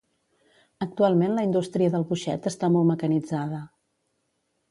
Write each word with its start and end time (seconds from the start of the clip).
Actualment 0.85 1.35
la 1.39 1.43
indústria 1.47 1.91
del 1.95 2.07
boixet 2.13 2.49
està 2.53 2.69
molt 2.77 2.91
mecanitzada. 2.93 3.63